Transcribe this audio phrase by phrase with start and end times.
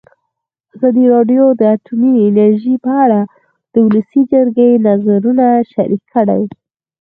[0.75, 3.21] ازادي راډیو د اټومي انرژي په اړه
[3.73, 6.43] د ولسي جرګې نظرونه شریک کړي.